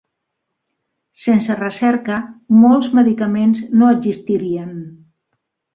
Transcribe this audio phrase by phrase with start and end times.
[1.23, 2.17] Sense recerca
[2.65, 4.77] molts medicaments no existirien.